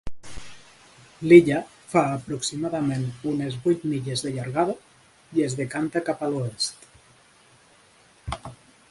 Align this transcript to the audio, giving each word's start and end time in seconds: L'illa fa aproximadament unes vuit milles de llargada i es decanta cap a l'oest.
L'illa 1.31 1.57
fa 1.89 2.01
aproximadament 2.13 3.03
unes 3.31 3.57
vuit 3.65 3.85
milles 3.91 4.23
de 4.27 4.31
llargada 4.37 4.75
i 5.41 5.45
es 5.51 5.57
decanta 5.59 6.03
cap 6.07 6.23
a 6.25 6.31
l'oest. 6.37 6.89